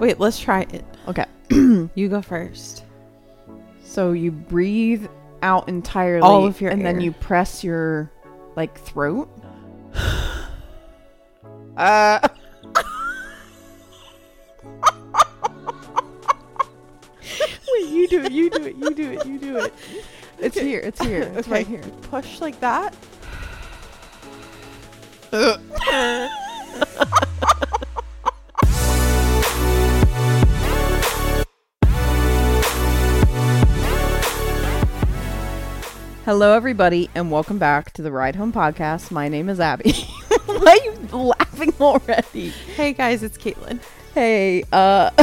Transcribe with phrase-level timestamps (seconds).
[0.00, 0.84] Wait, let's try it.
[1.06, 1.26] Okay.
[1.94, 2.84] You go first.
[3.84, 5.06] So you breathe
[5.42, 8.10] out entirely All of your and then you press your
[8.56, 9.28] like throat.
[11.76, 12.20] uh
[17.72, 19.74] Wait, you do it, you do it, you do it, you do it.
[20.38, 21.82] It's here, it's here, it's right here.
[22.02, 22.94] Push like that.
[36.30, 39.10] Hello everybody and welcome back to the Ride Home Podcast.
[39.10, 39.90] My name is Abby.
[40.46, 42.50] Why are you laughing already?
[42.50, 43.80] Hey guys, it's Caitlin.
[44.14, 45.10] Hey, uh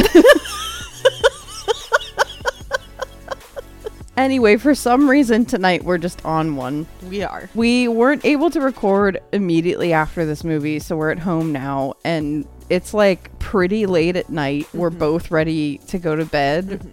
[4.18, 6.86] Anyway, for some reason tonight we're just on one.
[7.08, 7.48] We are.
[7.54, 12.46] We weren't able to record immediately after this movie, so we're at home now and
[12.68, 14.68] it's like pretty late at night.
[14.74, 16.86] We're both ready to go to bed.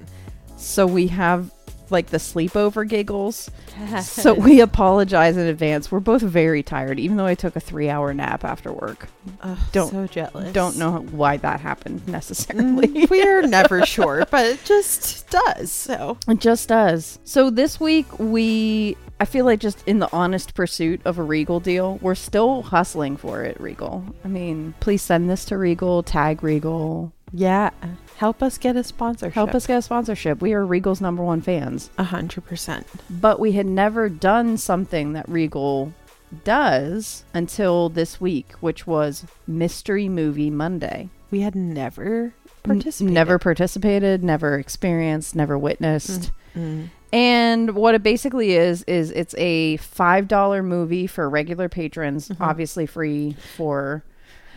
[0.55, 1.51] So we have
[1.91, 3.49] like the sleepover giggles.
[4.01, 5.91] so we apologize in advance.
[5.91, 9.07] We're both very tired, even though I took a three hour nap after work.
[9.41, 10.53] Ugh, Don't- so jealous.
[10.53, 12.87] Don't know why that happened necessarily.
[12.87, 15.71] Mm, We're never sure, but it just does.
[15.71, 17.19] So It just does.
[17.23, 21.59] So this week we I feel like just in the honest pursuit of a Regal
[21.61, 24.03] deal, we're still hustling for it, Regal.
[24.25, 27.13] I mean, please send this to Regal, tag Regal.
[27.31, 27.69] yeah,
[28.17, 29.33] help us get a sponsorship.
[29.33, 30.41] Help us get a sponsorship.
[30.41, 31.89] We are Regal's number one fans.
[31.97, 32.87] a hundred percent.
[33.09, 35.93] But we had never done something that Regal
[36.43, 41.09] does until this week, which was Mystery Movie Monday.
[41.31, 42.33] We had never
[42.65, 43.13] N- participated.
[43.13, 46.31] never participated, never experienced, never witnessed.
[46.55, 46.89] Mm.
[47.13, 52.37] And what it basically is is it's a five dollar movie for regular patrons, Mhm.
[52.41, 54.03] obviously free for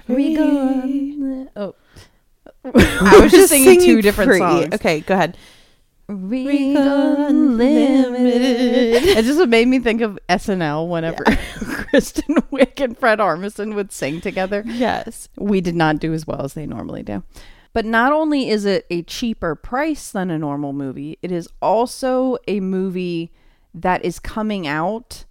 [0.08, 1.48] Regal.
[1.56, 1.74] Oh,
[2.64, 4.38] I was just singing two different free.
[4.38, 4.74] songs.
[4.74, 5.36] Okay, go ahead.
[6.08, 9.04] Regal Unlimited.
[9.04, 14.22] It just made me think of SNL whenever Kristen Wiig and Fred Armisen would sing
[14.22, 14.62] together.
[14.66, 15.28] Yes.
[15.36, 17.22] We did not do as well as they normally do.
[17.74, 22.38] But not only is it a cheaper price than a normal movie, it is also
[22.48, 23.30] a movie
[23.74, 25.26] that is coming out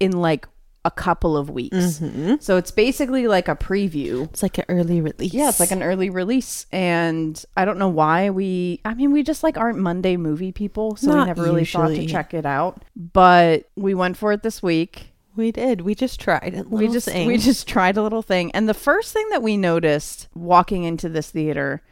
[0.00, 0.48] in like
[0.84, 1.76] a couple of weeks.
[1.98, 2.34] Mm-hmm.
[2.40, 4.24] So it's basically like a preview.
[4.24, 5.32] It's like an early release.
[5.32, 6.66] Yeah, it's like an early release.
[6.72, 10.96] And I don't know why we, I mean, we just like aren't Monday movie people.
[10.96, 12.84] So we never really thought to check it out.
[12.96, 15.12] But we went for it this week.
[15.36, 15.80] we did.
[15.80, 16.68] We just tried it.
[16.70, 20.28] we just we just tried a little thing and the first thing that we noticed
[20.34, 21.82] walking into this theater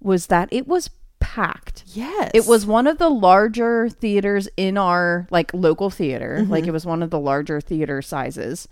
[0.00, 0.90] was that it was
[1.24, 1.84] packed.
[1.86, 2.30] Yes.
[2.34, 6.38] it was one of the larger theaters in our like local theater.
[6.40, 6.52] Mm-hmm.
[6.52, 8.68] Like it was one of the larger theater sizes.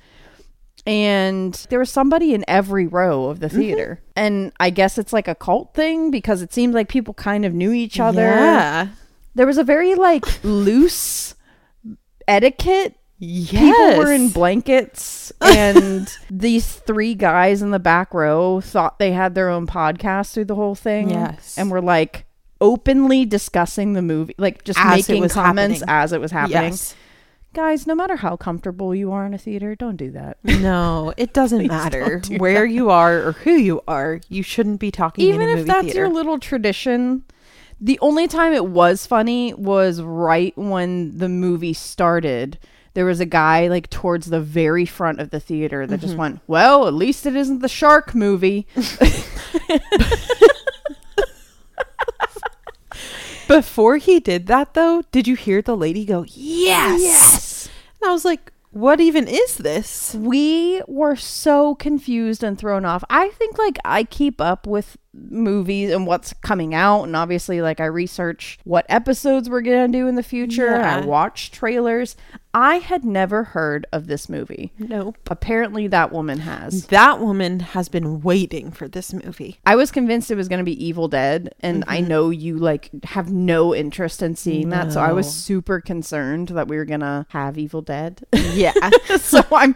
[0.85, 3.59] And there was somebody in every row of the mm-hmm.
[3.59, 4.03] theater.
[4.17, 7.55] And i guess it's like a cult thing because it seemed like people kind of
[7.55, 8.21] knew each other.
[8.21, 8.89] Yeah.
[9.35, 11.35] there was a very like loose
[12.29, 12.97] etiquette.
[13.19, 13.51] Yes.
[13.51, 15.33] people were in blankets.
[15.41, 20.47] And these three guys in the back row thought they had their own podcast through
[20.47, 21.57] the whole thing Yes.
[21.57, 22.27] and were like
[22.63, 25.95] openly discussing the movie like just As making comments happening.
[26.03, 26.95] as it was happening Yes.
[27.53, 31.35] guys no matter how comfortable you are in a theater don't do that No, it
[31.35, 34.21] doesn't matter do where you are or who you are.
[34.29, 35.99] You shouldn't be talking even if that's theater.
[35.99, 37.25] your little tradition
[37.81, 42.59] the only time it was funny was right when the movie started
[42.95, 46.07] there was a guy like towards the very front of the theater that Mm-hmm.
[46.07, 48.67] just went well at least it isn't the shark movie
[53.49, 57.01] Before he did that, though, did you hear the lady go, Yes!
[57.03, 57.69] yes
[58.01, 60.15] And I was like, What even is this?
[60.15, 63.05] we were so confused and thrown off.
[63.11, 67.81] I think like I keep up with movies and what's coming out and obviously like
[67.81, 70.67] I research what episodes we're going to do in the future.
[70.67, 70.97] Yeah.
[70.97, 72.17] I watch trailers.
[72.55, 74.73] I had never heard of this movie.
[74.79, 75.17] Nope.
[75.31, 76.87] Apparently that woman has.
[76.89, 79.59] That woman has been waiting for this movie.
[79.65, 82.09] I was convinced it was going to be Evil Dead and I mm-hmm.
[82.09, 86.69] know you like have no interest in seeing that so I was super concerned that
[86.69, 88.25] we were going to have Evil Dead.
[88.33, 88.73] Yeah.
[89.19, 89.75] so I'm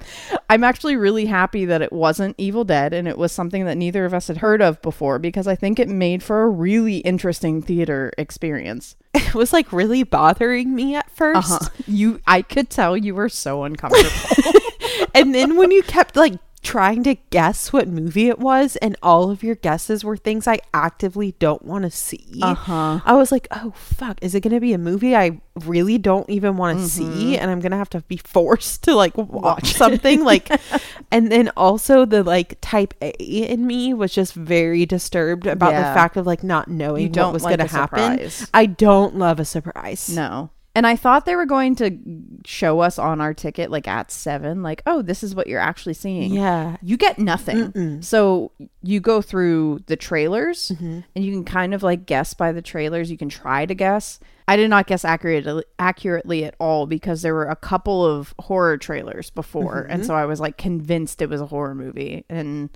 [0.49, 4.05] I'm actually really happy that it wasn't Evil Dead and it was something that neither
[4.05, 7.62] of us had heard of before because I think it made for a really interesting
[7.62, 8.96] theater experience.
[9.14, 11.69] it was like really bothering me at 1st Uh-huh.
[11.87, 14.61] You I could tell you were so uncomfortable.
[15.14, 16.34] and then when you kept like
[16.66, 20.58] trying to guess what movie it was, and all of your guesses were things I
[20.74, 22.40] actively don't want to see.
[22.42, 23.00] Uh-huh.
[23.04, 24.18] I was like, oh, fuck.
[24.20, 27.14] Is it going to be a movie I really don't even want to Mm-hmm.
[27.20, 27.38] see?
[27.38, 30.24] And I'm going to have to be forced to like watch something?
[30.24, 30.50] like,
[31.12, 35.88] and then also the like type A in me was just very disturbed about Yeah.
[35.88, 38.28] the fact of like not knowing You what was like going to happen.
[38.52, 40.08] I don't love a surprise.
[40.14, 40.50] No.
[40.76, 41.99] And I thought they were going to
[42.44, 45.94] show us on our ticket, like at seven, like, oh, this is what you're actually
[45.94, 46.32] seeing.
[46.34, 46.76] Yeah.
[46.82, 48.02] You get nothing.
[48.02, 48.52] So
[48.82, 51.00] you go through the trailers Mm-hmm.
[51.14, 53.11] and you can kind of like guess by the trailers.
[53.11, 54.20] You can try to guess.
[54.46, 58.76] I did not guess accurately, accurately at all because there were a couple of horror
[58.78, 59.82] trailers before.
[59.84, 59.93] Mm-hmm.
[59.93, 62.25] And so I was like convinced it was a horror movie.
[62.28, 62.69] And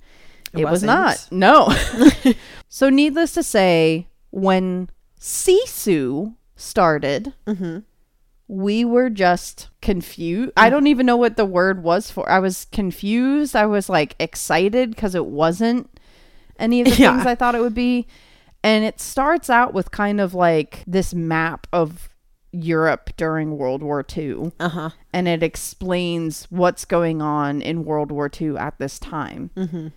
[0.54, 1.28] It it, was not.
[1.30, 1.68] No.
[2.68, 4.88] so, needless to say, when
[5.20, 7.78] Sisu started, Mm-hmm.
[8.50, 10.50] We were just confused.
[10.56, 12.28] I don't even know what the word was for.
[12.28, 13.54] I was confused.
[13.54, 15.88] I was like excited because it wasn't
[16.58, 17.14] any of the Yeah.
[17.14, 18.08] things I thought it would be.
[18.64, 22.08] And it starts out with kind of like this map of
[22.50, 24.50] Europe during World War II.
[24.58, 24.90] Uh huh.
[25.12, 29.50] And it explains what's going on in World War II at this time.
[29.56, 29.88] Mm-hmm.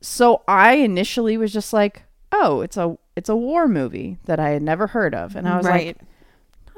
[0.00, 4.50] So I initially was just like, "Oh, it's a it's a war movie that I
[4.50, 5.86] had never heard of," and I was right.
[5.88, 5.98] like,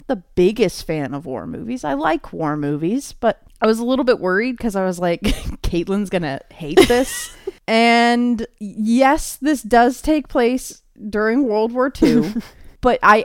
[0.08, 1.85] "Not the biggest fan of war movies.
[1.85, 5.20] I like war movies, but I was a little bit worried because I was like,
[5.62, 7.35] Caitlin's gonna hate this."
[7.69, 12.35] and yes, this does take place during World War II,
[12.81, 13.25] but I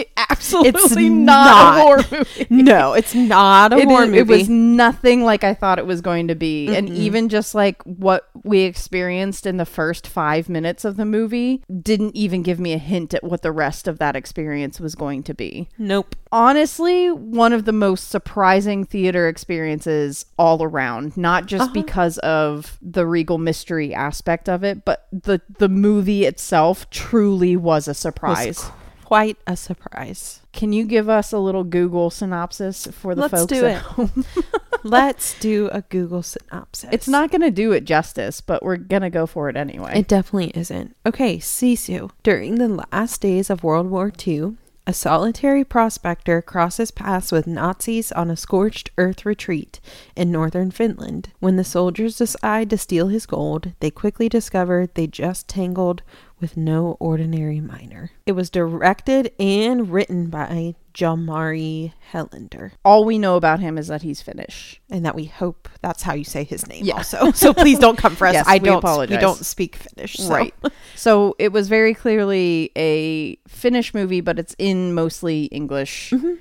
[0.00, 1.80] it absolutely not, not.
[1.80, 2.46] a war movie.
[2.50, 4.18] no, it's not a It war is- movie.
[4.18, 6.74] It was nothing like I thought it was going to be.
[6.74, 11.62] And even just like what we experienced in the first five minutes of the movie
[11.82, 15.22] didn't even give me a hint at what the rest of that experience was going
[15.24, 15.68] to be.
[15.78, 16.14] nope.
[16.32, 21.72] Honestly, one of the most surprising theater experiences all around, not just uh-huh.
[21.72, 27.86] because of the regal mystery aspect of it, but the the movie itself truly was
[27.86, 28.70] a Was surprise.
[29.06, 30.40] Quite a surprise.
[30.52, 33.82] Can you give us a little Google synopsis for the Let's folks do at it.
[33.82, 34.24] home?
[34.82, 36.90] Let's do a Google synopsis.
[36.92, 39.92] It's not going to do it justice, but we're going to go for it anyway.
[39.94, 40.96] It definitely isn't.
[41.06, 42.10] Okay, Sisu.
[42.24, 44.56] During the last days of World War II,
[44.88, 49.80] a solitary prospector crosses paths with Nazis on a scorched earth retreat
[50.14, 51.30] in northern Finland.
[51.40, 56.02] When the soldiers decide to steal his gold, they quickly discover they just tangled
[56.40, 58.10] with no ordinary miner.
[58.26, 62.72] It was directed and written by Jalmari Helander.
[62.84, 64.80] All we know about him is that he's Finnish.
[64.90, 66.96] and that we hope that's how you say his name Yeah.
[66.96, 67.32] also.
[67.34, 68.34] So please don't come for us.
[68.34, 69.16] Yes, I we don't apologize.
[69.16, 70.16] we don't speak Finnish.
[70.16, 70.54] so- Right.
[70.94, 76.10] so it was very clearly a Finnish movie, but it's in mostly English.
[76.14, 76.34] Mm-hmm.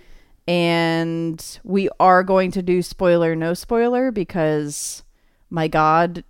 [0.47, 5.03] And we are going to do spoiler, no spoiler, because
[5.49, 6.23] my God,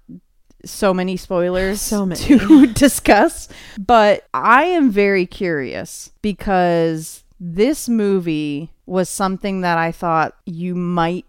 [0.65, 2.21] so many spoilers So many.
[2.21, 3.47] to discuss.
[3.77, 11.25] But I am very curious because this movie was something that I thought you might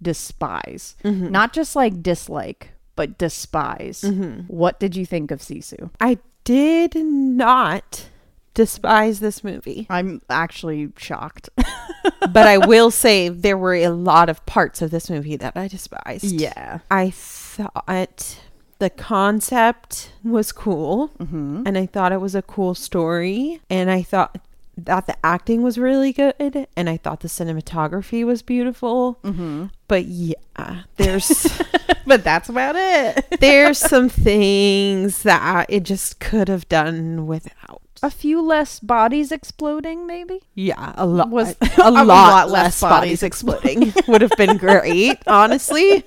[0.00, 0.96] despise.
[1.04, 1.30] Mm-hmm.
[1.30, 4.04] Not just like dislike, but despise.
[4.48, 5.90] What did you think of Sisu?
[6.00, 8.06] I did not
[8.54, 11.48] despise this movie, I'm actually shocked.
[12.20, 15.68] but I will say there were a lot of parts of this movie that I
[15.68, 16.24] despised.
[16.24, 16.80] yeah.
[16.90, 18.38] I thought
[18.82, 21.62] the concept was cool, Mm-hmm.
[21.66, 24.38] and I thought it was a cool story, and I thought
[24.76, 29.18] that the acting was really good, and I thought the cinematography was beautiful.
[29.22, 29.66] Mm-hmm.
[29.86, 31.46] But yeah, there's
[32.06, 33.24] But that's about it.
[33.40, 37.80] there's some things that it just could have done without.
[38.02, 40.40] A few less bodies exploding, maybe?
[40.56, 41.30] Yeah, a lot.
[41.30, 45.18] Was- a, a lot, lot less less bodies bodies exploding would have been great.
[45.28, 46.02] Honestly,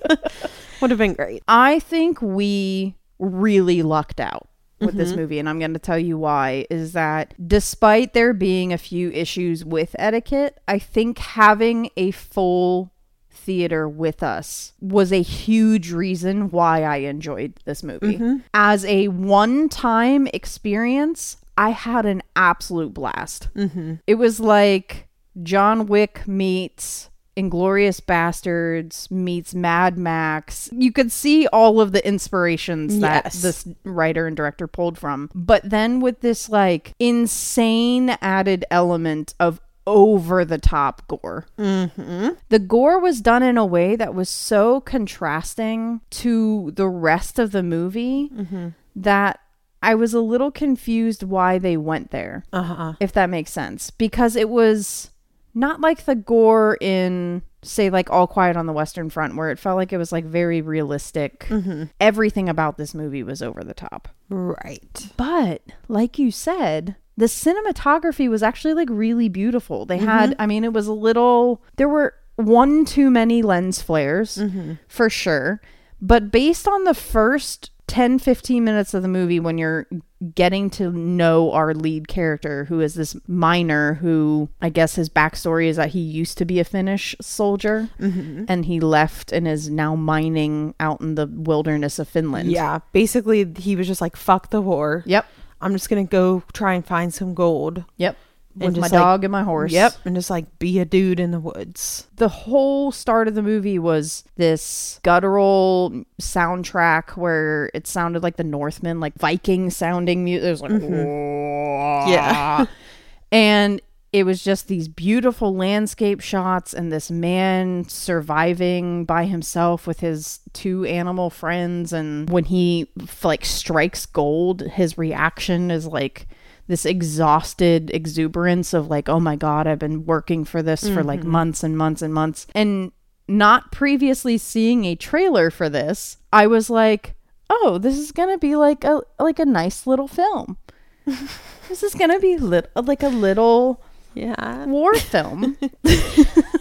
[0.86, 1.42] would have been great.
[1.48, 4.48] I think we really lucked out
[4.80, 5.22] with this mm-hmm.
[5.22, 9.10] movie and I'm going to tell you why is that despite there being a few
[9.10, 12.92] issues with etiquette, I think having a full
[13.32, 18.18] theater with us was a huge reason why I enjoyed this movie.
[18.18, 18.38] Mm-hmm.
[18.54, 23.50] As a one-time experience, I had an absolute blast.
[23.56, 23.96] Mm-hmm.
[24.06, 25.08] It was like
[25.42, 30.70] John Wick meets Inglourious Basterds meets Mad Max.
[30.72, 33.42] You could see all of the inspirations that Yes.
[33.42, 35.30] this writer and director pulled from.
[35.36, 41.46] But then with this like insane added element of over the top gore.
[41.60, 42.30] Mm-hmm.
[42.50, 47.52] The gore was done in a way that was so contrasting to the rest of
[47.52, 48.70] the movie Mm-hmm.
[48.96, 49.40] that
[49.84, 52.94] I was a little confused why they went there Uh huh.
[53.00, 55.12] if that makes sense because it was
[55.56, 59.58] not like the gore in say like All Quiet on the Western Front where it
[59.58, 61.46] felt like it was like very realistic.
[61.50, 61.86] Mm-hmm.
[62.00, 64.10] Everything about this movie was over the top.
[64.30, 65.12] Right.
[65.18, 69.86] But like you said, the cinematography was actually like really beautiful.
[69.86, 70.08] They mm-hmm.
[70.08, 74.74] had, I mean, it was a little, there were one too many lens flares mm-hmm.
[74.88, 75.62] for sure.
[76.02, 79.88] But based on the first 10, 15 minutes of the movie, when you're
[80.34, 85.68] getting to know our lead character, who is this miner who I guess his backstory
[85.68, 88.46] is that he used to be a Finnish soldier mm-hmm.
[88.48, 92.52] and he left and is now mining out in the wilderness of Finland.
[92.52, 92.80] Yeah.
[92.92, 95.04] Basically, he was just like, fuck the war.
[95.06, 95.26] Yep.
[95.62, 97.84] I'm just going to go try and find some gold.
[97.98, 98.18] Yep.
[98.60, 99.72] And With my like- dog and my horse.
[99.72, 99.94] Yep.
[100.06, 102.08] And just like be a dude in the woods.
[102.16, 108.44] the whole start of the movie was this guttural soundtrack where it sounded like the
[108.46, 110.48] Northmen, like Viking sounding music.
[110.48, 112.10] It was like, mm-hmm.
[112.10, 112.66] Yeah.
[113.32, 113.82] and
[114.14, 120.40] it was just these beautiful landscape shots and this man surviving by himself with his
[120.54, 121.92] two animal friends.
[121.92, 122.88] And when he
[123.24, 126.28] like strikes gold, his reaction is like
[126.68, 131.20] this exhausted exuberance of like, oh my God, I've been working for this for like
[131.22, 131.30] mm-hmm.
[131.30, 132.48] months and months and months.
[132.56, 132.92] And
[133.28, 137.16] not previously seeing a trailer for this, I was like,
[137.50, 140.58] oh, this is gonna be like a like a nice little film.
[141.06, 143.82] this is gonna be lit- like a little
[144.14, 144.66] Yeah.
[144.66, 145.58] war film.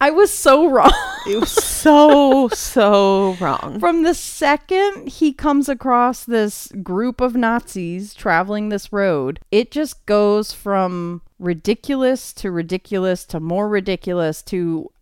[0.00, 0.92] I was so wrong.
[1.26, 3.80] It was so, so wrong.
[3.80, 10.06] From the second he comes across this group of Nazis traveling this road, it just
[10.06, 14.92] goes from ridiculous to ridiculous to more ridiculous to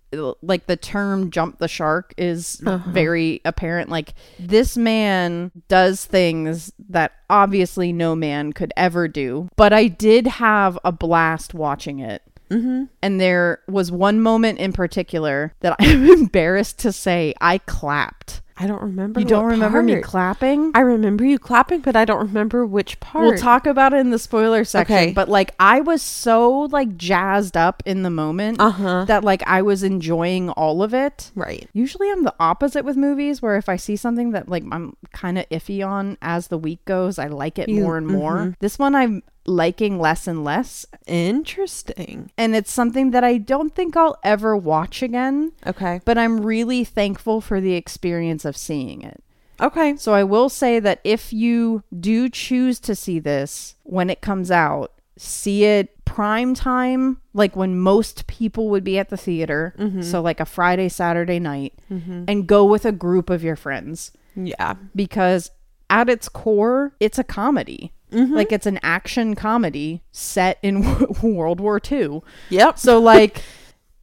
[0.43, 2.91] like the term jump the shark is uh-huh.
[2.91, 9.73] very apparent like this man does things that obviously no man could ever do but
[9.73, 15.77] i did have a blast watching it and there was one moment in particular that
[15.81, 18.41] I'm embarrassed to say I clapped.
[18.57, 19.19] I don't remember.
[19.19, 20.71] You don't remember me clapping?
[20.77, 23.25] I remember you clapping, but I don't remember which part.
[23.27, 24.95] We'll talk about it in the spoiler section.
[24.95, 25.13] Okay.
[25.13, 29.07] But like I was so like jazzed up in the moment Uh-huh.
[29.07, 31.33] that like I was enjoying all of it.
[31.35, 31.69] Right.
[31.73, 35.37] Usually I'm the opposite with movies where if I see something that like I'm kind
[35.37, 38.55] of iffy on as the week goes, I like it You- more and more.
[38.61, 42.31] This one I'm liking less and less Interesting.
[42.39, 46.01] and it's something that I don't think I'll ever watch again, Okay.
[46.05, 49.23] but I'm really thankful for the experience of seeing it.
[49.61, 49.97] Okay.
[49.97, 54.51] So I will say that if you do choose to see this when it comes
[54.51, 59.75] out, see it prime time, like when most people would be at the theater.
[59.79, 60.03] Mm-hmm.
[60.03, 62.25] So like a Friday, Saturday night, mm-hmm.
[62.27, 64.75] and go with a group of your friends Yeah.
[64.95, 65.51] because
[65.89, 67.93] at its core, it's a comedy.
[68.15, 68.35] Mm-hmm.
[68.35, 70.83] Like it's an action comedy set in
[71.23, 72.23] World War II.
[72.51, 72.79] Yep.
[72.79, 73.43] So like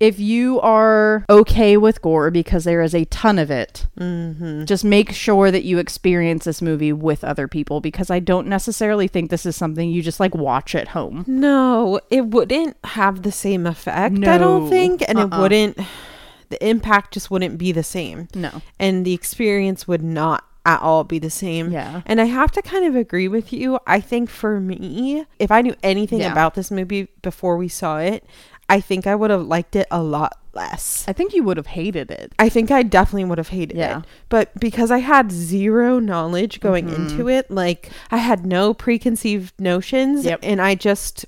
[0.01, 4.65] if you are okay with gore because there is a ton of it, mm-hmm.
[4.65, 9.07] just make sure that you experience this movie with other people because I don't necessarily
[9.07, 11.23] think this is something you just like watch at home.
[11.27, 15.03] No, it wouldn't have the same effect, I don't think.
[15.07, 15.39] And it Uh-uh.
[15.39, 15.77] wouldn't,
[16.49, 18.27] the impact just wouldn't be the same.
[18.33, 18.63] No.
[18.79, 21.71] And the experience would not at all be the same.
[21.71, 22.01] Yeah.
[22.05, 23.79] And I have to kind of agree with you.
[23.87, 26.31] I think for me, if I knew anything Yeah.
[26.31, 28.23] about this movie before we saw it,
[28.69, 31.03] I think I would have liked it a lot less.
[31.07, 32.33] I think you would have hated it.
[32.39, 33.99] I think I definitely would have hated Yeah.
[33.99, 34.05] it.
[34.29, 37.07] But because I had zero knowledge going Mm-hmm.
[37.09, 40.39] into it, like I had no preconceived notions Yep.
[40.43, 41.25] and I just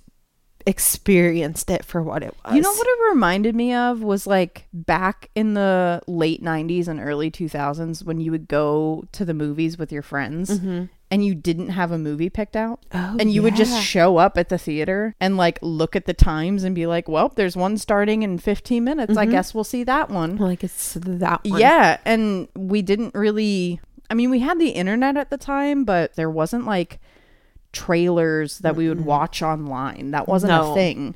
[0.65, 2.55] experienced it for what it was.
[2.55, 6.99] You know what it reminded me of was like back in the late 90s and
[6.99, 10.85] early 2000s when you would go to the movies with your friends mm-hmm.
[11.11, 12.85] and you didn't have a movie picked out.
[12.93, 16.13] Oh, and you would just show up at the theater and like look at the
[16.13, 19.17] times and be like, well, there's one starting in 15 minutes.
[19.17, 19.31] I mm-hmm.
[19.31, 20.37] guess we'll see that one.
[20.37, 21.59] like it's that one.
[21.59, 21.97] Yeah.
[22.05, 23.79] And we didn't really,
[24.09, 26.99] I mean, we had the internet at the time, but there wasn't like
[27.73, 30.11] trailers that we would watch online.
[30.11, 30.71] That wasn't No.
[30.71, 31.15] a thing.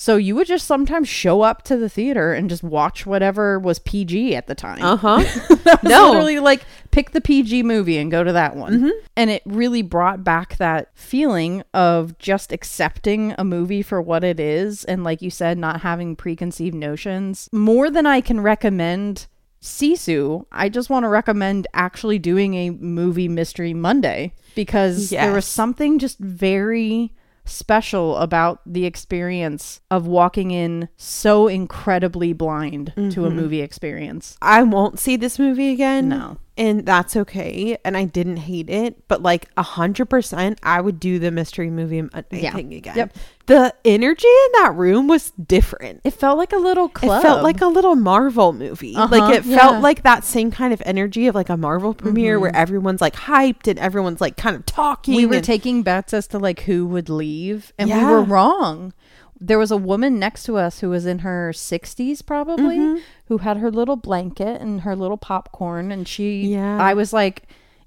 [0.00, 3.80] So you would just sometimes show up to the theater and just watch whatever was
[3.80, 4.78] PG at the time.
[4.82, 5.76] Uh huh.
[5.82, 6.10] No.
[6.10, 6.62] literally like
[6.92, 8.92] pick the PG movie and go to that one.
[9.16, 14.38] And it really brought back that feeling of just accepting a movie for what it
[14.38, 14.84] is.
[14.84, 17.48] And like you said, not having preconceived notions.
[17.52, 19.26] More than I can recommend
[19.60, 25.44] Sisu, I just want to recommend actually doing a movie mystery Monday because there was
[25.44, 27.12] something just very
[27.44, 33.36] special about the experience of walking in so incredibly blind to a mm-hmm.
[33.36, 34.36] movie experience.
[34.42, 36.08] I won't see this movie again.
[36.08, 36.38] No.
[36.58, 37.78] And that's okay.
[37.84, 41.70] And I didn't hate it, but like a hundred percent, I would do the mystery
[41.70, 42.52] movie Monday Yeah.
[42.52, 42.96] thing again.
[42.96, 43.16] Yep.
[43.46, 46.00] The energy in that room was different.
[46.04, 47.20] It felt like a little club.
[47.20, 48.94] It felt like a little Marvel movie.
[48.94, 49.56] Uh-huh, like it yeah.
[49.56, 53.14] felt like that same kind of energy of like a Marvel premiere where everyone's like
[53.14, 55.14] hyped and everyone's like kind of talking.
[55.14, 58.92] we were and- taking bets as to like who would leave and we were wrong
[59.40, 63.00] there was a woman next to us who was in her 60s probably Mm-hmm.
[63.26, 66.78] who had her little blanket and her little popcorn and she Yeah.
[66.82, 67.44] i was like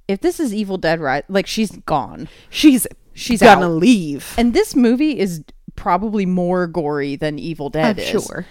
[0.08, 3.72] if this is evil dead right like she's gone she's She's gonna out.
[3.74, 4.34] leave.
[4.38, 5.43] and this movie is
[5.75, 8.46] probably more gory than evil dead I'm is sure.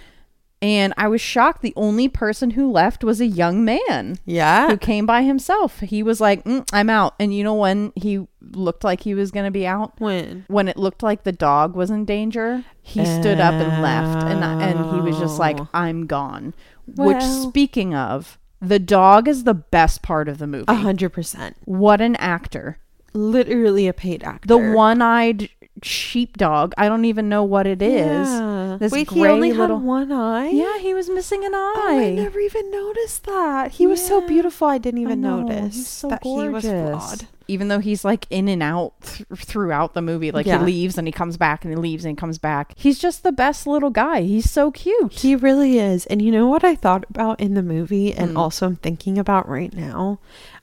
[0.61, 4.69] and i was shocked the only person who left was a young man Yeah.
[4.69, 8.27] who came by himself he was like "Mm, i'm out and you know when he
[8.53, 10.45] looked like he was gonna be out When?
[10.49, 14.43] when it looked like the dog was in danger, he stood up and left, and
[14.43, 15.69] and he was just like, Oh.
[15.75, 16.55] "I'm gone."
[16.97, 20.65] Which, speaking of, the dog is the best part of the movie.
[20.69, 21.57] A hundred percent.
[21.65, 22.79] What an actor!
[23.13, 24.47] Literally a paid actor.
[24.47, 25.49] The one-eyed
[25.83, 26.73] sheepdog.
[26.79, 28.29] I don't even know what it is.
[28.29, 28.60] Yeah.
[28.79, 29.79] This Wait, he only little.
[29.79, 30.49] had one eye.
[30.51, 33.73] yeah, he was missing an Oh, I never even noticed that.
[33.73, 34.69] He was so beautiful.
[34.69, 36.65] I didn't even know, notice so that gorgeous.
[36.65, 37.27] he was flawed.
[37.49, 40.59] Even though he's like in and out th- throughout the movie, like Yeah.
[40.61, 42.75] he leaves and he comes back and he leaves and he comes back.
[42.77, 44.23] He's just the best little guy.
[44.23, 45.13] He's so cute.
[45.13, 46.07] He really is.
[46.07, 48.39] And you know what I thought about in the movie and Mm.
[48.39, 50.21] also I'm thinking about right now?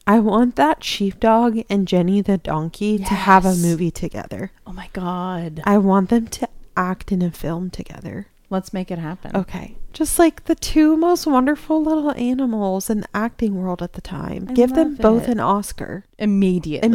[0.10, 4.52] I want that sheepdog and Jenny the donkey to have a movie together.
[4.66, 5.62] Oh my god.
[5.66, 6.48] I want them to
[6.78, 8.28] act in a film together.
[8.50, 9.36] Let's make it happen.
[9.36, 9.76] Okay.
[9.92, 14.48] Just like the two most wonderful little animals in the acting world at the time.
[14.50, 15.32] I Give them both it.
[15.32, 16.06] an Oscar.
[16.18, 16.88] Immediately.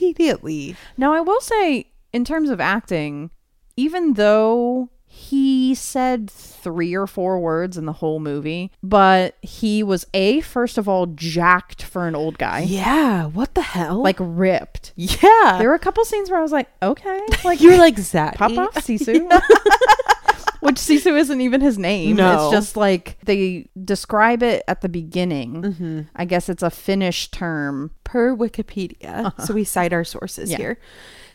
[0.00, 0.76] Immediately.
[0.98, 3.30] now I will say, in terms of acting,
[3.76, 10.06] even though he said three or four words in the whole movie, but he was
[10.12, 12.60] a first of all jacked for an old guy.
[12.60, 13.24] Yeah.
[13.26, 14.02] What the hell?
[14.02, 14.92] Like ripped.
[14.96, 15.56] yeah.
[15.58, 18.34] There were a couple scenes where I was like, okay, like you're like Zaddy.
[18.36, 19.26] pop off Sisu.
[20.60, 22.16] Which Sisu isn't even his name.
[22.16, 22.46] No.
[22.46, 25.62] It's just like they describe it at the beginning.
[25.62, 26.00] Mm-hmm.
[26.16, 27.92] I guess it's a Finnish term.
[28.04, 30.56] Per Wikipedia, so we cite our sources Uh-huh.
[30.58, 30.64] Yeah.
[30.68, 30.78] here.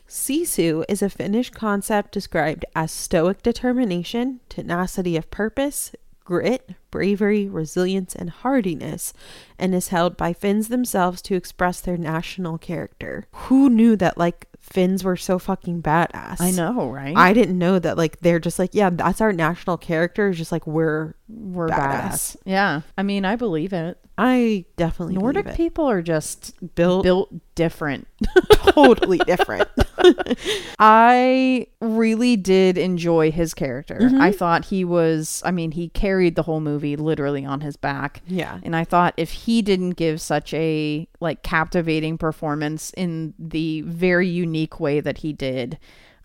[0.07, 5.91] Sisu is a Finnish concept described as stoic determination, tenacity of purpose,
[6.24, 9.13] grit, bravery, resilience, and hardiness,
[9.57, 13.27] and is held by Finns themselves to express their national character.
[13.33, 16.39] Who knew that, like, Finns were so fucking badass?
[16.39, 17.15] I know, right?
[17.15, 20.29] I didn't know that, like, they're just like, yeah, that's our national character.
[20.29, 21.75] It's just like, we're, We're badass.
[21.75, 22.35] badass.
[22.45, 22.81] Yeah.
[22.97, 23.97] I mean, I believe it.
[24.17, 25.57] I definitely Nordic believe it.
[25.57, 28.07] people are just built built different.
[28.53, 29.67] totally different.
[30.79, 33.97] I really did enjoy his character.
[33.99, 34.19] Mhm.
[34.21, 38.21] I thought he was, I mean, he carried the whole movie literally on his back.
[38.27, 38.59] Yeah.
[38.63, 44.27] And I thought if he didn't give such a like captivating performance in the very
[44.27, 45.79] unique way that he did,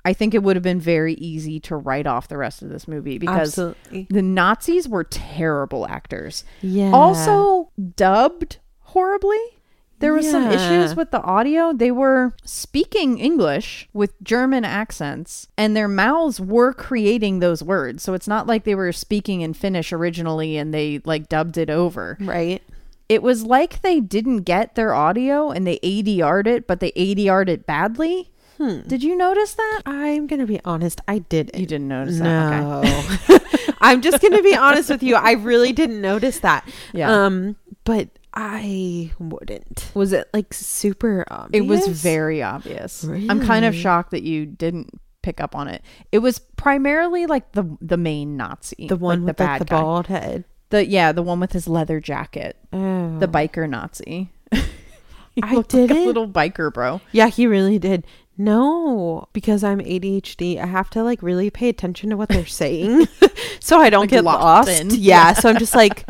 [0.04, 2.86] I think it would have been very easy to write off the rest of this
[2.86, 4.06] movie because Absolutely.
[4.10, 6.44] the Nazis were terrible actors.
[6.60, 6.90] Yeah.
[6.92, 9.38] Also dubbed horribly.
[10.00, 11.72] There was some issues with the audio.
[11.72, 18.04] They were speaking English with German accents, and their mouths were creating those words.
[18.04, 21.68] So it's not like they were speaking in Finnish originally and they like dubbed it
[21.68, 22.16] over.
[22.20, 22.62] right.
[23.08, 27.48] It was like they didn't get their audio and they ADR'd it, but they ADR'd
[27.48, 28.30] it badly.
[28.58, 28.80] Hmm.
[28.80, 29.82] Did you notice that?
[29.86, 31.00] I'm gonna be honest.
[31.06, 31.50] I did.
[31.54, 32.60] You didn't notice that.
[32.60, 32.80] No.
[32.80, 33.38] Okay.
[33.80, 35.14] I'm just gonna be honest with you.
[35.14, 36.68] I really didn't notice that.
[36.92, 37.10] Yeah.
[37.10, 39.90] Um, but I wouldn't.
[39.94, 41.64] Was it like super obvious?
[41.64, 43.04] It was very obvious.
[43.04, 43.30] Really?
[43.30, 44.90] I'm kind of shocked that you didn't
[45.22, 45.82] pick up on it.
[46.12, 50.08] It was primarily like the the main Nazi, the one like with like, the bald
[50.08, 50.44] head.
[50.70, 53.18] The yeah, the one with his leather jacket, Oh.
[53.18, 54.30] the biker Nazi.
[55.42, 57.00] I looked like little biker bro.
[57.12, 58.06] Yeah, he really did.
[58.36, 63.06] No, because I'm ADHD, I have to like really pay attention to what they're saying,
[63.60, 64.68] so I don't Like, get lost.
[64.68, 64.90] in.
[64.90, 66.08] Yeah, so I'm just like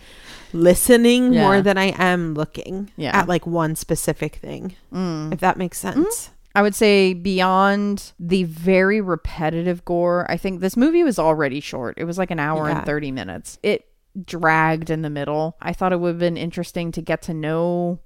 [0.52, 1.42] listening Yeah.
[1.42, 3.16] more than I am looking Yeah.
[3.18, 4.74] at like one specific thing.
[4.92, 5.32] Mm.
[5.32, 6.30] If that makes sense.
[6.54, 11.94] I would say beyond the very repetitive gore, I think this movie was already short.
[11.98, 12.78] It was like an hour Yeah.
[12.78, 13.58] and 30 minutes.
[13.62, 13.86] It
[14.24, 15.56] dragged in the middle.
[15.60, 18.00] I thought it would have been interesting to get to know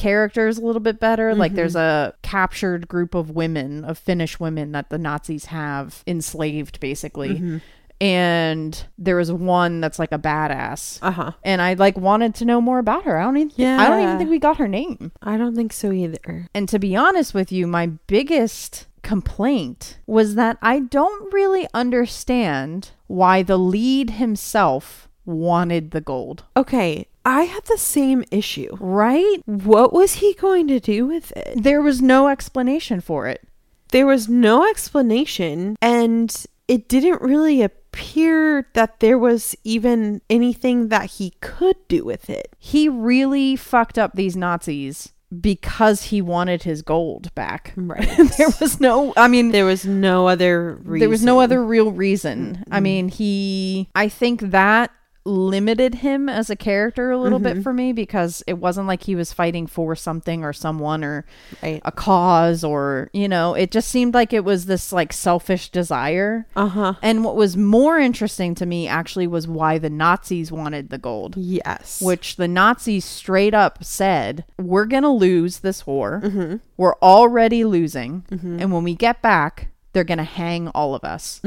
[0.00, 1.34] characters a little bit better.
[1.34, 6.80] Like there's a captured group of women, of Finnish women that the Nazis have enslaved
[6.80, 7.34] basically.
[7.34, 7.58] Mm-hmm.
[8.02, 11.00] And there was one that's like a badass.
[11.02, 11.32] Uh huh.
[11.44, 13.18] And I like wanted to know more about her.
[13.18, 13.78] I don't even yeah.
[13.78, 15.12] I don't even think we got her name.
[15.20, 16.48] I don't think so either.
[16.54, 22.92] And to be honest with you, my biggest complaint was that I don't really understand
[23.06, 26.44] why the lead himself wanted the gold.
[26.56, 28.76] Okay, I had the same issue.
[28.80, 29.38] Right?
[29.46, 31.62] What was he going to do with it?
[31.62, 33.46] There was no explanation for it.
[33.90, 36.34] There was no explanation, and
[36.68, 42.54] it didn't really appear that there was even anything that he could do with it.
[42.58, 47.72] He really fucked up these Nazis because he wanted his gold back.
[47.76, 48.08] Right.
[48.38, 51.00] there was no, I mean, there was no other reason.
[51.00, 52.64] there was no other real reason.
[52.70, 52.82] I mm.
[52.82, 54.92] mean, he, I think that
[55.30, 57.62] limited him as a character a little bit mm-hmm.
[57.62, 61.24] for me because it wasn't like he was fighting for something or someone or
[61.62, 61.80] Right.
[61.84, 66.46] a cause or, you know, it just seemed like it was this like selfish desire.
[66.56, 66.94] Uh huh.
[67.02, 71.36] And what was more interesting to me actually was why the Nazis wanted the gold.
[71.36, 72.02] Yes.
[72.02, 76.20] which the Nazis straight up said, We're going to lose this war.
[76.24, 76.56] Mm-hmm.
[76.76, 78.22] We're already losing.
[78.30, 78.58] Mm-hmm.
[78.60, 81.40] And when we get back, they're going to hang all of us.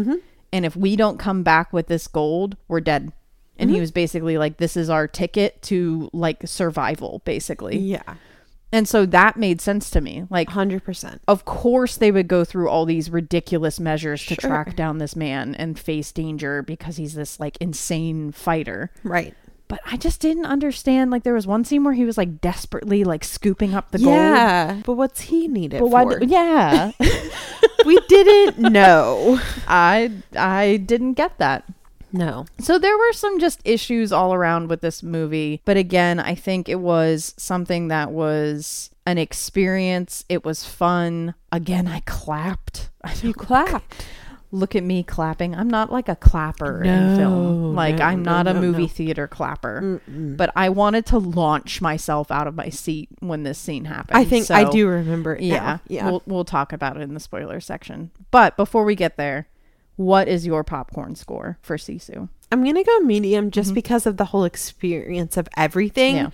[0.53, 3.11] And if we don't come back with this gold, we're dead.
[3.57, 3.81] And he mm-hmm.
[3.81, 7.77] was basically like, This is our ticket to like survival, basically.
[7.77, 8.15] Yeah.
[8.71, 10.25] And so that made sense to me.
[10.31, 11.21] Like, Hundred percent.
[11.27, 15.53] of course they would go through all these ridiculous measures to track down this man
[15.55, 19.35] and face danger because he's this like insane fighter Right.
[19.67, 21.11] but I just didn't understand.
[21.11, 24.09] Like there was one scene where he was like desperately like scooping up the gold.
[24.15, 24.81] yeah.
[24.83, 26.03] But what's he needed But why?
[26.05, 26.23] for?
[26.23, 26.91] yeah,
[27.85, 29.39] we didn't know.
[29.67, 31.63] I I didn't get that.
[32.13, 32.45] No.
[32.59, 36.69] So there were some just issues all around with this movie, but again, I think
[36.69, 40.23] it was something that was an experience.
[40.29, 41.33] It was fun.
[41.51, 42.89] Again, I clapped.
[43.03, 44.05] I You clapped.
[44.51, 45.55] Look at me clapping.
[45.55, 47.75] I'm not like a clapper in No, film.
[47.75, 48.87] Like no, I'm no, not a movie no.
[48.87, 49.99] theater clapper.
[50.07, 54.15] But I wanted to launch myself out of my seat when this scene happened.
[54.15, 55.41] I think I do remember it.
[55.41, 55.79] Yeah, now.
[55.87, 56.05] Yeah.
[56.05, 58.11] We'll we'll talk about it in the spoiler section.
[58.29, 59.47] But before we get there,
[59.95, 62.29] what is your popcorn score for Sisu?
[62.51, 66.15] I'm gonna go medium just because of the whole experience of everything.
[66.15, 66.29] Yeah.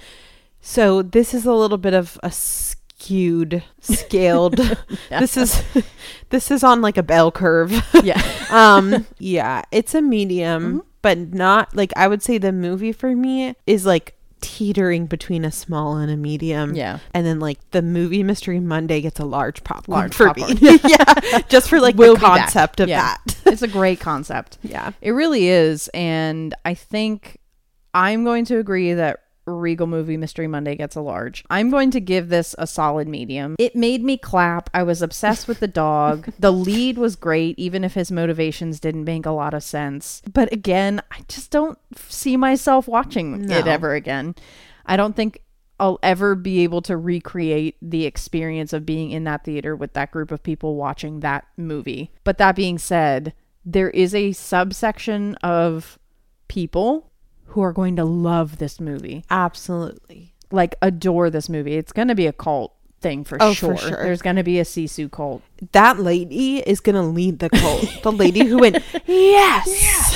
[0.62, 4.60] So this is a little bit of a skewed, scaled.
[5.10, 5.64] This is
[6.30, 7.72] this is on like a bell curve.
[8.04, 8.22] Yeah.
[8.52, 10.80] um yeah, it's a medium, Mm-hmm.
[11.02, 15.52] but not like I would say the movie for me is like teetering between a
[15.52, 16.74] small and a medium.
[16.76, 17.00] Yeah.
[17.14, 20.58] And then like the movie Mystery Monday gets a large popcorn Large for popcorn.
[20.62, 20.80] me.
[20.86, 21.40] yeah.
[21.50, 23.02] Just for like We'll the concept of Yeah.
[23.26, 23.38] that.
[23.50, 24.58] It's a great concept.
[24.64, 24.92] yeah.
[25.02, 25.90] It really is.
[25.94, 27.40] And I think
[27.94, 31.44] I'm going to agree that Regal Movie Mystery Monday gets a large.
[31.50, 33.56] I'm going to give this a solid medium.
[33.58, 34.70] It made me clap.
[34.74, 36.32] I was obsessed with the dog.
[36.40, 40.22] the lead was great, even if his motivations didn't make a lot of sense.
[40.32, 44.36] But again, I just don't see myself watching it ever again.
[44.86, 45.42] I don't think
[45.80, 50.12] I'll ever be able to recreate the experience of being in that theater with that
[50.12, 52.12] group of people watching that movie.
[52.24, 53.34] But that being said,
[53.66, 55.98] there is a subsection of
[56.48, 57.12] people
[57.48, 60.34] who are going to love this movie, Absolutely.
[60.52, 61.76] like adore this movie.
[61.76, 63.76] It's going to be a cult thing for, Oh, sure.
[63.76, 64.04] for sure.
[64.04, 65.42] There's going to be a Sisu cult.
[65.72, 67.86] that lady is gonna lead the cult.
[68.04, 70.09] the lady who went, yes.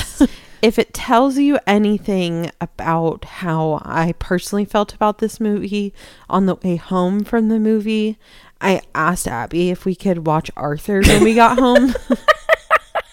[0.64, 5.92] If it tells you anything about how I personally felt about this movie
[6.30, 8.18] on the way home from the movie,
[8.62, 11.94] I asked Abby if we could watch Arthur when we got home.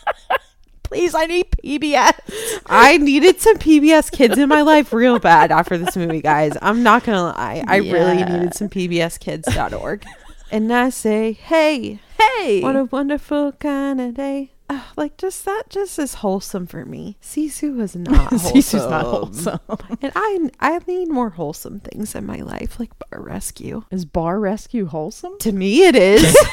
[0.83, 2.61] Please, I need PBS.
[2.67, 6.53] I needed some PBS kids in my life real bad after this movie, guys.
[6.61, 7.65] I'm not gonna lie.
[7.67, 10.05] I really needed some PBSkids.org.
[10.51, 12.61] and I say, hey, Hey.
[12.61, 14.51] What a wonderful kind of day.
[14.97, 17.17] Like just that just is wholesome for me.
[17.21, 18.51] Sisu was not wholesome.
[18.57, 19.59] Sisu's not wholesome.
[20.01, 23.83] And I I need more wholesome things in my life, like bar rescue.
[23.91, 25.37] Is Bar Rescue wholesome?
[25.39, 26.35] To me it is.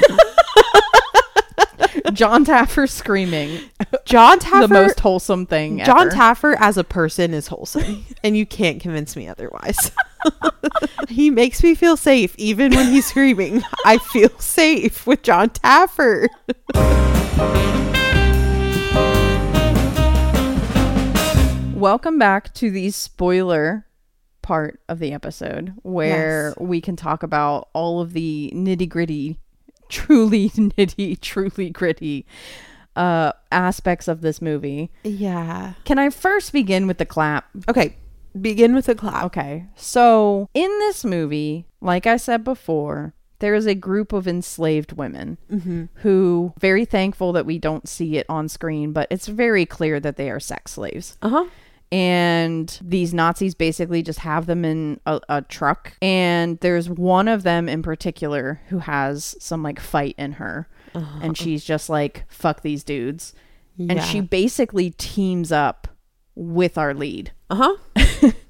[2.12, 3.60] John Taffer screaming.
[4.04, 6.10] John Taffer the most wholesome thing John ever.
[6.10, 8.04] Taffer as a person is wholesome.
[8.24, 9.92] and you can't convince me otherwise.
[11.08, 13.62] he makes me feel safe even when he's screaming.
[13.84, 16.28] I feel safe with John Taffer.
[21.78, 23.86] Welcome back to the spoiler
[24.42, 26.58] part of the episode where Yes.
[26.58, 29.38] we can talk about all of the nitty gritty,
[29.88, 32.26] truly nitty, truly gritty
[32.96, 34.90] uh, aspects of this movie.
[35.04, 35.74] Yeah.
[35.84, 37.46] Can I first begin with the clap?
[37.68, 37.96] Okay.
[38.40, 39.24] Begin with the clap.
[39.26, 39.66] Okay.
[39.76, 45.38] So, in this movie, like I said before, there is a group of enslaved women
[46.02, 50.16] who very thankful that we don't see it on screen, but it's very clear that
[50.16, 51.16] they are sex slaves.
[51.22, 51.46] Uh-huh.
[51.90, 55.94] And these Nazis basically just have them in a, a truck.
[56.02, 61.36] And there's one of them in particular who has some like fight in her, and
[61.36, 63.34] she's just like, "Fuck these dudes,"
[63.78, 65.88] and she basically teams up
[66.34, 67.32] with our lead.
[67.50, 68.32] Uh huh.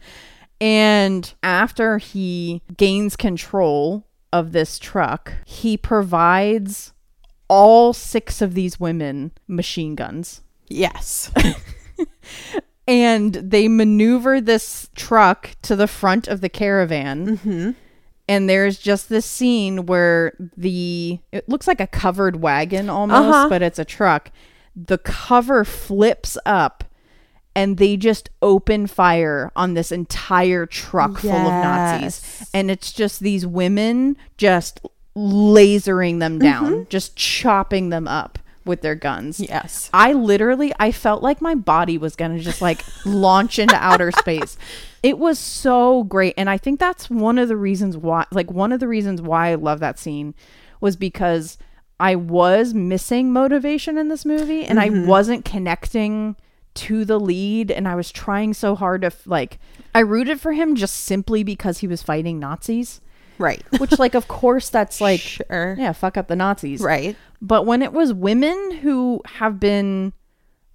[0.61, 6.93] And after he gains control of this truck, he provides
[7.49, 10.43] all six of these women machine guns.
[10.67, 11.31] Yes.
[12.89, 17.37] And they maneuver this truck to the front of the caravan.
[17.37, 17.71] mm-hmm.
[18.31, 23.49] And there's just this scene where the, it looks like a covered wagon almost, Uh-huh.
[23.49, 24.31] but it's a truck.
[24.77, 26.85] The cover flips up
[27.55, 32.49] and they just open fire on this entire truck full of Nazis.
[32.53, 34.81] And it's just these women just
[35.17, 38.39] lasering them down, just chopping them up
[38.69, 39.41] with their guns.
[39.41, 39.91] Yes.
[39.93, 44.11] I literally I felt like my body was going to just like launch into outer
[44.19, 44.57] space.
[45.03, 48.73] It was so great and I think that's one of the reasons why like one
[48.73, 50.35] of the reasons why I love that scene
[50.81, 51.59] was because
[51.99, 55.07] I was missing motivation in this movie and I mm-hmm.
[55.07, 56.37] wasn't connecting
[56.75, 59.59] to the lead and I was trying so hard to like
[59.95, 63.01] I rooted for him just simply because he was fighting Nazis,
[63.39, 63.63] Right.
[63.79, 65.77] which like of course that's like sure.
[65.79, 66.81] yeah, fuck up the Nazis.
[66.81, 67.17] Right.
[67.41, 70.13] But when it was women who have been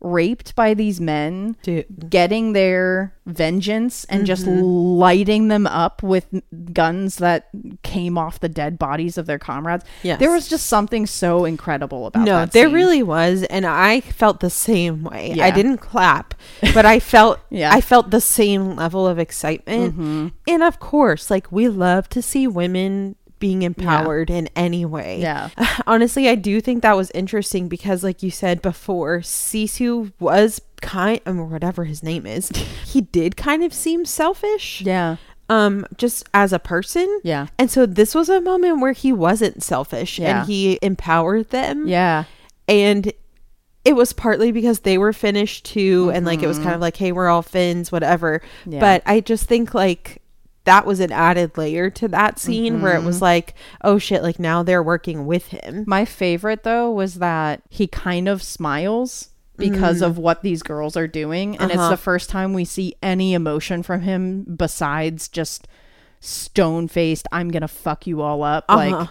[0.04, 2.10] raped by these men, Dude.
[2.10, 4.60] getting their vengeance and just Mm-hmm.
[4.62, 6.26] lighting them up with
[6.74, 7.48] guns that
[7.84, 9.86] came off the dead bodies of their comrades.
[10.04, 10.20] Yes.
[10.20, 12.52] There was just something so incredible about No, that.
[12.52, 12.76] there scene.
[12.76, 15.34] really was, and I felt the same way.
[15.36, 15.46] Yeah.
[15.46, 16.34] I didn't clap,
[16.74, 17.70] but I felt Yeah.
[17.70, 17.78] Mm-hmm.
[17.78, 20.34] I felt the same level of excitement.
[20.48, 25.20] And of course, like we love to see women being empowered in any way.
[25.20, 25.50] Yeah.
[25.86, 31.20] Honestly, I do think that was interesting because like you said before, Sisu was kind
[31.26, 32.48] or whatever his name is.
[32.86, 34.82] he did kind of seem selfish.
[34.82, 35.18] Yeah.
[35.50, 37.20] Um just as a person.
[37.26, 37.48] Yeah.
[37.60, 40.40] And so this was a moment where he wasn't selfish Yeah.
[40.40, 42.24] and he empowered them Yeah.
[42.70, 43.12] and
[43.84, 46.96] it was partly because they were Finnish too and like it was kind of like
[46.96, 48.72] hey we're all Finns whatever Mm-hmm.
[48.72, 48.80] Yeah.
[48.80, 50.22] but i just think like
[50.66, 53.04] that was an added layer to that scene where Mm-hmm.
[53.04, 57.16] it was like oh shit like now they're working with him My favorite though was
[57.16, 61.90] that he kind of smiles because of what these girls are doing and it's Uh-huh.
[61.92, 65.68] the first time we see any emotion from him besides just
[66.20, 68.96] stone faced I'm going to fuck you all up Uh-huh.
[69.00, 69.10] like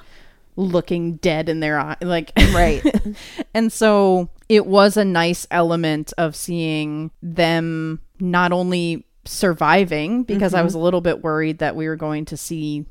[0.56, 2.82] looking dead in their eye like right
[3.54, 10.62] and so it was a nice element of seeing them not only surviving because I
[10.62, 12.86] was a little bit worried that we were going to see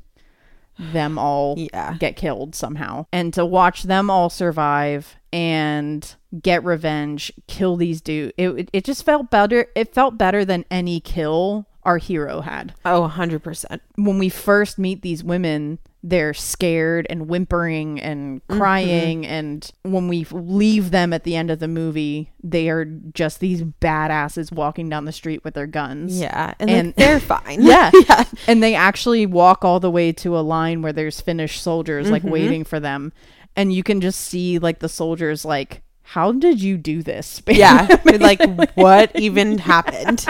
[0.78, 1.96] them all Yeah.
[1.98, 3.06] get killed somehow.
[3.12, 8.84] And to watch them all survive and get revenge, kill these dudes, it, it, it
[8.84, 9.66] just felt better.
[9.74, 12.74] It felt better than any kill our hero had.
[12.84, 19.24] oh 100% When we first meet these women, they're scared and whimpering and crying.
[19.26, 23.62] And when we leave them at the end of the movie, they are just these
[23.62, 26.20] badasses walking down the street with their guns.
[26.20, 27.90] yeah and, And- like, they're fine Yeah.
[28.08, 32.10] yeah And they actually walk all the way to a line where there's Finnish soldiers
[32.10, 32.30] like Mm-hmm.
[32.32, 33.12] waiting for them.
[33.54, 37.40] And you can just see like the soldiers like, how did you do this?
[37.46, 37.86] yeah
[38.18, 38.40] like
[38.74, 40.26] what even happened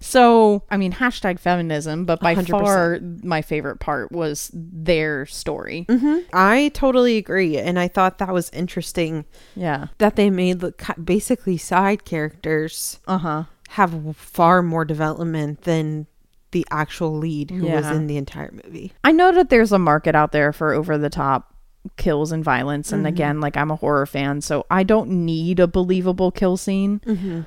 [0.00, 2.48] So, I mean, hashtag feminism, but by 100%.
[2.50, 5.86] far my favorite part was their story.
[5.88, 9.24] hmm i totally agree and i thought that was interesting
[9.56, 9.88] Yeah.
[9.98, 10.62] that they made
[11.02, 13.44] basically side characters Uh huh.
[13.70, 16.06] have far more development than
[16.52, 18.92] the actual lead who was in the entire movie.
[19.04, 21.54] I know that there's a market out there for over the top
[21.98, 22.88] kills and violence.
[22.88, 22.96] Mm-hmm.
[22.96, 27.00] And again, like I'm a horror fan, so I don't need a believable kill scene.
[27.04, 27.42] Mm-hmm.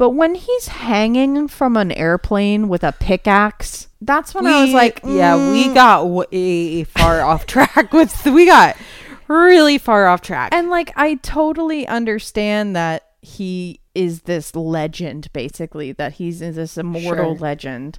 [0.00, 5.02] But when he's hanging from an airplane with a pickaxe, that's when I was like,
[5.04, 5.74] yeah, we mm.
[5.74, 8.78] got way far off track with we got
[9.28, 10.54] really far off track.
[10.54, 17.36] And like, I totally understand that he is this legend, basically, that he's this immortal
[17.36, 17.38] Sure.
[17.38, 17.98] legend.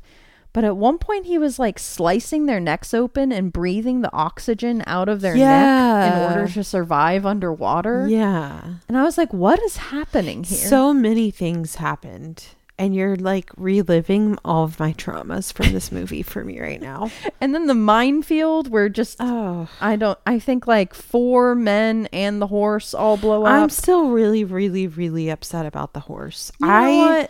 [0.53, 4.83] But at one point, he was like slicing their necks open and breathing the oxygen
[4.85, 8.07] out of their neck in order to survive underwater.
[8.09, 8.61] yeah.
[8.89, 10.57] And I was like, what is happening here?
[10.67, 12.45] So many things happened.
[12.77, 17.11] And you're like reliving all of my traumas from this movie for me right now.
[17.39, 19.69] and then the minefield where just, Oh.
[19.79, 23.51] I don't, I think like four men and the horse all blow up.
[23.53, 26.51] I'm still really, really, really upset about the horse.
[26.59, 27.29] You I?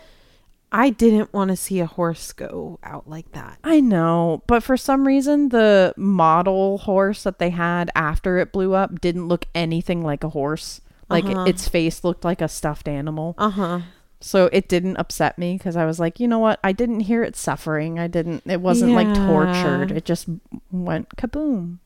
[0.74, 3.58] I didn't want to see a horse go out like that.
[3.62, 8.72] I know, but for some reason, the model horse that they had after it blew
[8.74, 10.80] up didn't look anything like a horse.
[11.10, 11.44] Like Uh-huh.
[11.44, 13.34] its face looked like a stuffed animal.
[13.36, 13.80] Uh huh.
[14.20, 16.58] So it didn't upset me because I was like, you know what?
[16.64, 17.98] I didn't hear it suffering.
[17.98, 19.90] I didn't, it wasn't like tortured.
[19.92, 20.26] It just
[20.70, 21.78] went kaboom.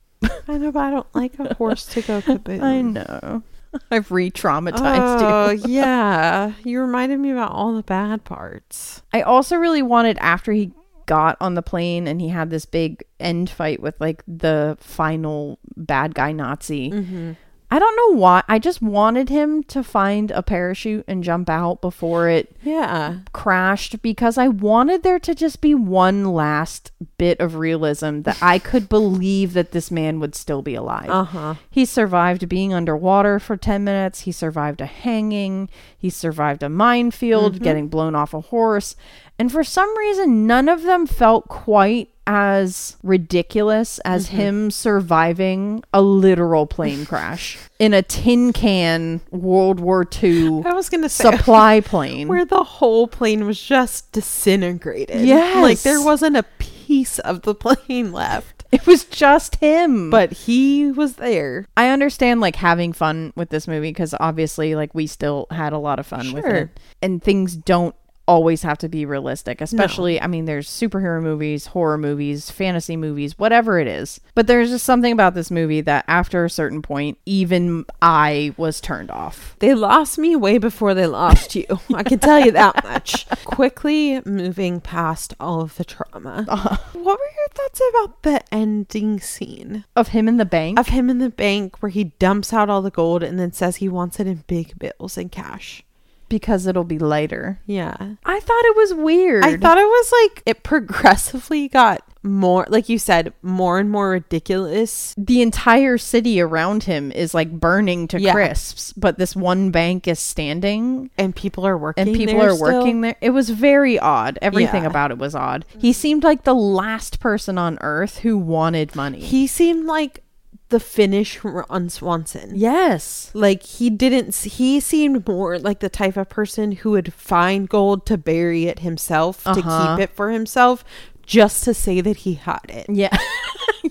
[0.47, 2.63] I know, but I don't like a horse to go kaboom.
[2.63, 3.43] I know.
[3.91, 5.27] I've re-traumatized you.
[5.27, 6.53] Oh, yeah.
[6.65, 9.03] You reminded me about all the bad parts.
[9.13, 10.73] I also really wanted after he
[11.07, 15.59] got on the plane and he had this big end fight with like the final
[15.77, 16.91] bad guy Nazi.
[16.91, 17.33] Mm-hmm.
[17.69, 18.45] I don't know why.
[18.49, 23.17] I just wanted him to find a parachute and jump out before it Yeah.
[23.33, 28.61] crashed because I wanted there to just be one last bit of realism that I
[28.61, 31.11] could believe that this man would still be alive.
[31.11, 31.55] Uh huh.
[31.69, 34.21] He survived being underwater for 10 minutes.
[34.21, 35.69] He survived a hanging.
[35.99, 38.95] He survived a minefield, getting blown off a horse.
[39.39, 44.37] And for some reason, none of them felt quite as ridiculous as mm-hmm.
[44.37, 50.89] him surviving a literal plane crash in a tin can World War II I was
[50.89, 51.31] going to say.
[51.31, 52.27] supply plane.
[52.27, 55.25] where the whole plane was just disintegrated.
[55.25, 55.63] Yes.
[55.63, 58.65] Like there wasn't a piece of the plane left.
[58.73, 60.11] It was just him.
[60.11, 61.67] But he was there.
[61.77, 65.79] I understand like having fun with this movie because obviously like we still had a
[65.79, 66.71] lot of fun with it.
[67.01, 67.95] And things don't
[68.29, 73.39] always have to be realistic, especially I mean there's superhero movies, horror movies, fantasy movies,
[73.39, 74.21] whatever it is.
[74.35, 78.81] But there's just something about this movie that after a certain point even I was
[78.81, 79.57] turned off.
[79.61, 81.67] They lost me way before they lost you.
[81.95, 83.29] I can tell you that much.
[83.45, 86.45] Quickly moving past all of the trauma.
[86.57, 86.77] Uh-huh.
[86.93, 90.79] What were your thoughts about the ending scene Of him in the bank.
[90.79, 93.77] of him in the bank where he dumps out all the gold and then says
[93.77, 95.83] he wants it in big bills and cash?
[96.29, 97.59] Because it'll be lighter.
[97.67, 97.97] Yeah.
[98.25, 99.45] I thought it was weird.
[99.45, 104.11] I thought it was like it progressively got more, like you said, more and more
[104.11, 105.15] ridiculous.
[105.17, 108.33] the entire city around him is like burning to Yeah.
[108.33, 112.09] crisps, but this one bank is standing And people are working.
[112.09, 112.79] and people are still.
[112.81, 113.15] working there.
[113.21, 114.39] It was very odd.
[114.43, 114.89] Everything Yeah.
[114.91, 115.65] about it was odd.
[115.79, 119.21] He seemed like the last person on earth who wanted money.
[119.21, 120.23] He seemed like
[120.69, 122.53] the Finnish Ron Swanson.
[122.55, 123.31] yes.
[123.35, 124.35] Like he didn't.
[124.35, 128.81] He seemed more like the type of person who would find gold to bury it
[128.81, 129.55] himself Uh-huh.
[129.55, 129.63] to
[129.99, 130.85] keep it for himself,
[131.27, 132.87] just to say that he had it.
[132.89, 133.17] Yeah.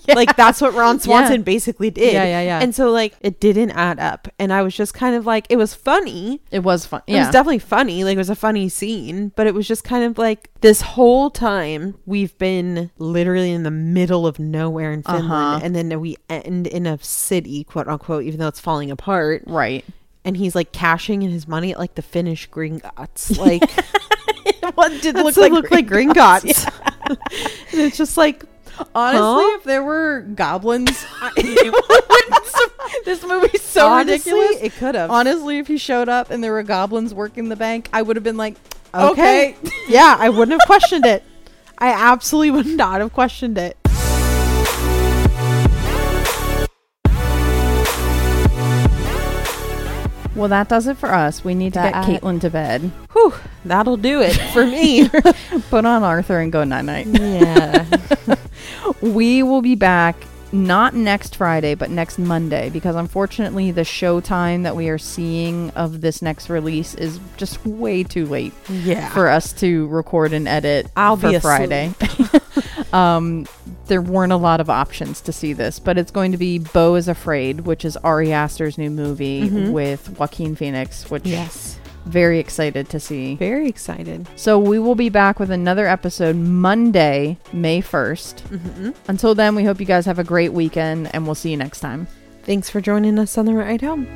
[0.10, 1.02] Like that's what Ron Yeah.
[1.02, 2.14] Swanson basically did.
[2.14, 2.60] Yeah, yeah, yeah.
[2.62, 5.56] And so like it didn't add up, and I was just kind of like, it
[5.56, 6.42] was funny.
[6.52, 7.02] it was fun.
[7.08, 8.04] It was definitely funny.
[8.04, 11.30] Like it was a funny scene, but it was just kind of like this whole
[11.32, 15.60] time we've been literally in the middle of nowhere in Finland, Uh-huh.
[15.64, 19.44] and then we end in a city, quote unquote, even though it's falling apart.
[19.48, 19.86] right.
[20.26, 23.38] And he's like cashing in his money at like the Finnish Gringotts.
[23.40, 23.64] Like
[24.76, 26.66] what did that's what look like Gringotts.
[27.10, 27.18] and
[27.82, 28.44] it's just like
[28.94, 29.56] Honestly, Huh?
[29.58, 30.90] if there were goblins,
[31.22, 34.62] I- it wouldn't su- this movie's so honestly, ridiculous.
[34.64, 35.10] It could have.
[35.12, 38.24] Honestly, if he showed up and there were goblins working the bank, I would have
[38.24, 38.56] been like,
[38.94, 39.56] Okay.
[39.56, 39.70] okay.
[39.88, 41.24] yeah, I wouldn't have questioned it.
[41.78, 43.78] I absolutely would not have questioned it.
[50.36, 51.44] Well, that does it for us.
[51.44, 52.92] We need to That- get Caitlin to bed.
[53.14, 55.08] Whew, that'll do it for me.
[55.70, 57.08] Put on Arthur and go night night.
[57.08, 57.86] yeah.
[59.02, 60.16] We will be back
[60.52, 65.70] not next Friday, but next Monday because unfortunately the show time that we are seeing
[65.72, 69.10] of this next release is just way too late Yeah.
[69.10, 71.94] for us to record and edit I'll for be Friday.
[72.96, 73.46] um,
[73.88, 76.96] there weren't a lot of options to see this, but it's going to be Beau
[76.96, 79.72] is Afraid, which is Ari Aster's new movie Mhm.
[79.72, 81.78] with Joaquin Phoenix, which yes.
[82.06, 83.36] very excited to see.
[83.36, 84.28] Very excited.
[84.36, 88.40] So we will be back with another episode Monday, May 1st.
[88.42, 91.58] hmm Until then, we hope you guys have a great weekend and we'll see you
[91.58, 92.08] next time.
[92.44, 94.08] Thanks for joining us on the ride home.